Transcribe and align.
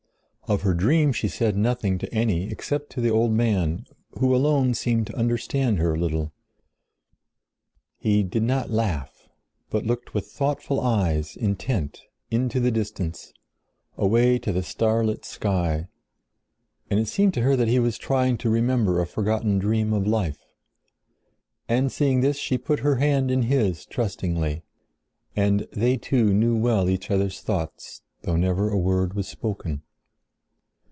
Of 0.47 0.63
her 0.63 0.73
dream 0.73 1.13
she 1.13 1.29
said 1.29 1.55
nothing 1.55 1.97
to 1.99 2.13
any 2.13 2.51
except 2.51 2.89
to 2.89 2.99
the 2.99 3.07
old 3.09 3.31
man 3.31 3.85
who 4.19 4.35
alone 4.35 4.73
seemed 4.73 5.07
to 5.07 5.15
understand 5.15 5.77
her 5.77 5.93
a 5.95 5.97
little. 5.97 6.33
He 7.97 8.21
did 8.21 8.43
not 8.43 8.69
laugh, 8.69 9.29
but 9.69 9.85
looked 9.85 10.13
with 10.13 10.27
thoughtful 10.27 10.81
eyes 10.81 11.37
intent, 11.37 12.01
into 12.29 12.59
the 12.59 12.69
distance, 12.69 13.31
away 13.95 14.37
to 14.39 14.51
the 14.51 14.61
starlit 14.61 15.23
sky, 15.23 15.87
and 16.89 16.99
it 16.99 17.07
seemed 17.07 17.33
to 17.35 17.43
her 17.43 17.55
that 17.55 17.69
he 17.69 17.77
also 17.77 17.85
was 17.85 17.97
trying 17.97 18.37
to 18.39 18.49
remember 18.49 18.99
a 18.99 19.07
forgotten 19.07 19.57
dream 19.57 19.93
of 19.93 20.05
life. 20.05 20.41
And 21.69 21.89
seeing 21.93 22.19
this 22.19 22.37
she 22.37 22.57
put 22.57 22.79
her 22.79 22.97
hand 22.97 23.31
in 23.31 23.43
his 23.43 23.85
trustingly, 23.85 24.63
and 25.33 25.61
they 25.71 25.95
two 25.95 26.33
knew 26.33 26.57
well 26.57 26.89
each 26.89 27.09
other's 27.09 27.39
thoughts 27.39 28.01
though 28.23 28.35
never 28.35 28.69
a 28.69 28.77
word 28.77 29.13
was 29.13 29.29
spoken. 29.29 29.83